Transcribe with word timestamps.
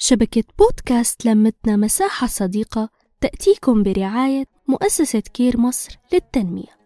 شبكة 0.00 0.44
بودكاست 0.58 1.26
لمتنا 1.26 1.76
مساحة 1.76 2.26
صديقة 2.26 2.88
تأتيكم 3.20 3.82
برعاية 3.82 4.44
مؤسسة 4.68 5.20
كير 5.20 5.60
مصر 5.60 5.98
للتنمية. 6.12 6.78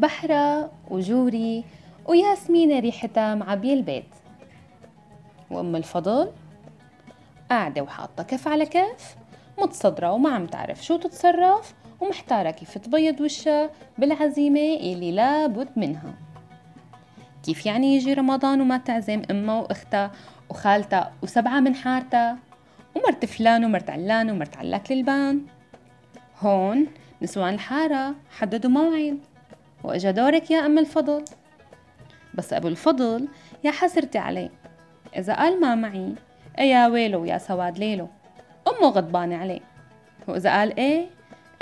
بحرة 0.00 0.72
وجوري 0.90 1.64
وياسمينة 2.06 2.78
ريحتها 2.78 3.34
معبية 3.34 3.74
البيت. 3.74 4.14
وأم 5.50 5.76
الفضل 5.76 6.32
قاعدة 7.50 7.82
وحاطة 7.82 8.22
كف 8.22 8.48
على 8.48 8.66
كف 8.66 9.16
متصدرة 9.58 10.12
وما 10.12 10.30
عم 10.30 10.46
تعرف 10.46 10.84
شو 10.84 10.96
تتصرف 10.96 11.74
ومحتارة 12.00 12.50
كيف 12.50 12.78
تبيض 12.78 13.20
وشها 13.20 13.70
بالعزيمة 13.98 14.60
اللي 14.60 15.12
لابد 15.12 15.68
منها. 15.76 16.14
كيف 17.42 17.66
يعني 17.66 17.96
يجي 17.96 18.12
رمضان 18.12 18.60
وما 18.60 18.78
تعزم 18.78 19.22
أمها 19.30 19.60
وأختها 19.60 20.10
وخالتها 20.50 21.12
وسبعة 21.22 21.60
من 21.60 21.74
حارتها؟ 21.74 22.38
ومرت 22.96 23.24
فلان 23.24 23.64
ومرت 23.64 23.90
علان 23.90 24.30
ومرت 24.30 24.56
علاك 24.56 24.92
للبان. 24.92 25.46
هون 26.40 26.86
نسوان 27.22 27.54
الحارة 27.54 28.14
حددوا 28.38 28.70
موعد. 28.70 29.29
وإجا 29.84 30.10
دورك 30.10 30.50
يا 30.50 30.66
أم 30.66 30.78
الفضل 30.78 31.24
بس 32.34 32.52
أبو 32.52 32.68
الفضل 32.68 33.28
يا 33.64 33.70
حسرتي 33.70 34.18
عليه 34.18 34.50
إذا 35.16 35.34
قال 35.34 35.60
ما 35.60 35.74
معي 35.74 36.14
إيه 36.58 36.64
يا 36.64 36.88
ويلو 36.88 37.24
يا 37.24 37.38
سواد 37.38 37.78
ليلو؟ 37.78 38.08
أمه 38.68 38.88
غضبانة 38.88 39.36
عليه 39.36 39.60
وإذا 40.28 40.50
قال 40.50 40.78
إيه 40.78 41.06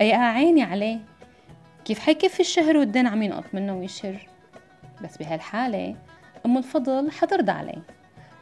يا 0.00 0.16
عيني 0.16 0.62
عليه 0.62 0.98
كيف 1.84 1.98
حيكفي 1.98 2.40
الشهر 2.40 2.76
والدين 2.76 3.06
عم 3.06 3.22
ينقط 3.22 3.44
منه 3.52 3.76
ويشر؟ 3.78 4.28
بس 5.04 5.16
بهالحالة 5.16 5.96
أم 6.46 6.58
الفضل 6.58 7.10
حترضى 7.10 7.52
عليه 7.52 7.82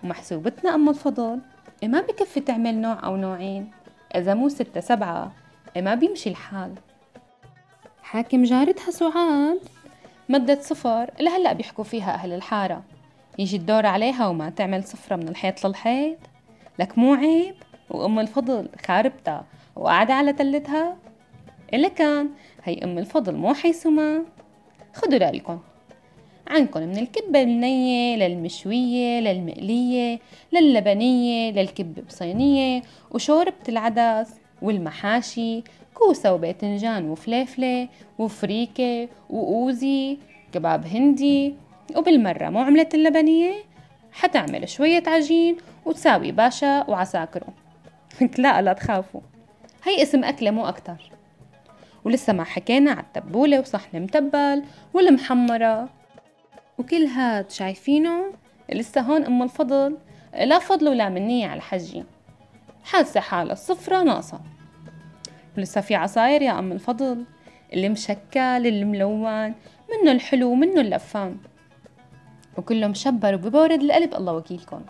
ومحسوبتنا 0.05 0.75
أم 0.75 0.89
الفضل 0.89 1.41
إيه 1.83 1.89
ما 1.89 2.01
بكفي 2.01 2.41
تعمل 2.41 2.75
نوع 2.75 3.05
أو 3.05 3.17
نوعين. 3.17 3.71
إذا 4.17 4.35
مو 4.35 4.49
ستة 4.49 4.81
سبعة 4.81 5.33
إيه 5.77 5.83
ما 5.83 5.95
بيمشي 5.95 6.31
الحال. 6.31 6.75
حاكم 8.17 8.43
جارتها 8.43 8.91
سعاد. 8.91 9.61
مدت 10.29 10.63
صفر 10.63 11.11
لهلأ 11.21 11.53
بيحكوا 11.53 11.85
فيها 11.85 12.15
أهل 12.15 12.33
الحارة. 12.33 12.83
يجي 13.39 13.57
الدور 13.57 13.87
عليها 13.87 14.27
وما 14.29 14.51
تعمل 14.51 14.85
صفرة 14.85 15.17
من 15.17 15.29
الحيط 15.29 15.67
للحيط. 15.67 16.19
لك 16.79 16.99
مو 16.99 17.15
عيب 17.15 17.55
وأم 17.91 18.19
الفضل 18.19 18.69
خاربتها 18.87 19.45
وقاعدة 19.77 20.15
على 20.15 20.33
تلتها. 20.33 20.97
إلا 21.75 21.89
كان 21.89 22.29
هي 22.65 22.85
أم 22.85 22.99
الفضل 22.99 23.35
مو 23.35 23.55
حيثما. 23.55 24.25
خدوا 24.95 25.19
بالكم 25.19 25.59
عنكم 26.49 26.81
من 26.81 26.99
الكبة 26.99 27.43
النية 27.43 28.17
للمشوية 28.17 29.21
للمقلية 29.21 30.19
للبنية 30.53 31.51
للكبة 31.51 32.03
بصينية 32.03 32.83
وشوربة 33.11 33.69
العدس 33.69 34.46
والمحاشي 34.67 35.63
كوسة 35.95 36.33
وباذنجان 36.33 37.11
وفليفلة 37.11 37.89
وفريكة 38.19 39.09
وأوزي 39.31 40.19
كباب 40.53 40.87
هندي 40.87 41.55
وبالمرة 41.97 42.49
مو 42.49 42.59
عملت 42.59 42.95
اللبنية. 42.95 43.55
حتعمل 44.13 44.69
شوية 44.69 45.03
عجين 45.07 45.57
وتساوي 45.85 46.33
باشا 46.33 46.91
وعساكره. 46.91 47.49
لا 48.39 48.63
لا 48.63 48.73
تخافوا. 48.73 49.21
هي 49.85 50.03
اسم 50.03 50.25
أكلة 50.25 50.51
مو 50.51 50.67
أكتر. 50.67 51.11
ولسه 52.05 52.33
ما 52.33 52.45
حكينا 52.45 52.91
على 52.91 53.01
التبولة 53.01 53.61
وصحن 53.61 54.01
متبل 54.01 54.63
والمحمرة. 54.95 55.89
وكل 56.79 57.07
هاد 57.07 57.51
شايفينه؟ 57.51 58.33
لسه 58.73 59.01
هون 59.01 59.25
أم 59.25 59.43
الفضل. 59.43 59.97
لا 60.35 60.59
فضل 60.59 60.89
ولا 60.89 61.09
منية 61.09 61.47
على 61.47 61.61
حجي. 61.61 62.05
حاسة 62.85 63.21
حالة 63.21 63.53
الصفرة 63.53 64.03
ناقصة. 64.03 64.41
ولسه 65.59 65.81
في 65.81 65.95
عصاير 65.95 66.43
يا 66.43 66.59
أم 66.59 66.73
الفضل. 66.73 67.25
اللي 67.73 67.89
مشكل 67.89 68.41
اللي 68.41 68.85
ملون 68.85 69.55
منه 69.91 70.13
الحلو 70.13 70.51
ومنه 70.51 70.81
اللفان 70.81 71.37
وكله 72.59 72.87
مشبر 72.87 73.35
وببورد 73.35 73.83
القلب 73.83 74.15
الله 74.15 74.33
وكيلكم. 74.33 74.83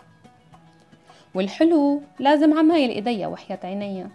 والحلو 1.35 2.01
لازم 2.19 2.57
عمايل 2.57 2.89
ايديا 2.89 3.27
وحياة 3.27 3.59
عينيا. 3.63 4.09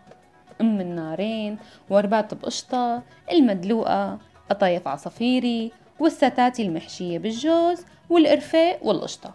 أم 0.61 0.81
النارين 0.81 1.59
وربات 1.91 2.35
بقشطة 2.35 3.03
المدلوقة 3.33 4.19
قطايف 4.51 4.89
عصافيري 4.89 5.73
والستاتي 5.99 6.63
المحشية 6.63 7.19
بالجوز 7.19 7.85
والقرفة 8.11 8.77
والقشطة. 8.83 9.35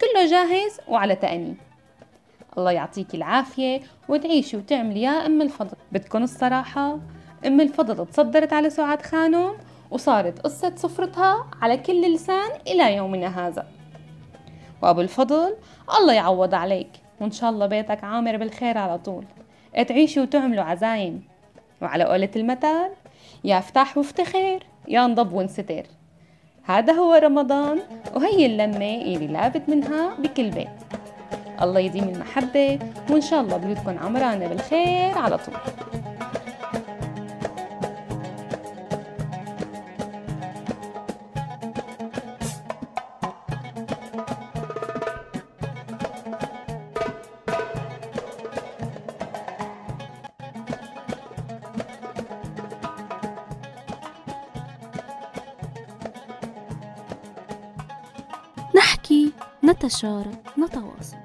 كله 0.00 0.26
جاهز 0.26 0.80
وعلى 0.88 1.16
تأني 1.16 1.54
الله 2.58 2.70
يعطيك 2.70 3.14
العافية 3.14 3.80
وتعيشي 4.08 4.56
وتعملي 4.56 5.02
يا 5.02 5.26
أم 5.26 5.42
الفضل. 5.42 5.76
بدكن 5.92 6.22
الصراحة. 6.22 6.98
أم 7.46 7.60
الفضل 7.60 8.06
تصدرت 8.06 8.52
على 8.52 8.70
سعاد 8.70 9.02
خانم 9.02 9.52
وصارت 9.90 10.38
قصة 10.38 10.72
سفرتها 10.76 11.46
على 11.62 11.76
كل 11.76 12.14
لسان 12.14 12.50
إلى 12.66 12.96
يومنا 12.96 13.46
هذا. 13.46 13.66
وأبو 14.82 15.00
الفضل 15.00 15.56
الله 15.98 16.12
يعوض 16.12 16.54
عليك 16.54 16.90
وإن 17.20 17.30
شاء 17.30 17.50
الله 17.50 17.66
بيتك 17.66 18.04
عامر 18.04 18.36
بالخير 18.36 18.78
على 18.78 18.98
طول. 18.98 19.24
تعيشي 19.88 20.20
وتعملوا 20.20 20.64
عزايم. 20.64 21.22
وعلى 21.82 22.04
قولة 22.04 22.30
المثل 22.36 22.90
يا 23.44 23.58
افتح 23.58 23.98
وافتخر 23.98 24.58
يا 24.88 25.04
انضب 25.04 25.32
وانستر 25.32 25.86
هذا 26.62 26.92
هو 26.92 27.14
رمضان 27.14 27.80
وهي 28.14 28.46
اللمة 28.46 28.94
اللي 29.02 29.26
لابد 29.26 29.62
منها 29.70 30.14
بكل 30.14 30.50
بيت. 30.50 30.68
الله 31.62 31.80
يديم 31.80 32.08
المحبة 32.08 32.78
وإن 33.10 33.20
شاء 33.20 33.40
الله 33.40 33.56
بيوتكم 33.56 33.98
عمرانة 33.98 34.46
بالخير 34.48 35.18
على 35.18 35.38
طول. 35.38 35.54
نحكي 58.76 59.32
نتشارك 59.64 60.40
نتواصل. 60.58 61.19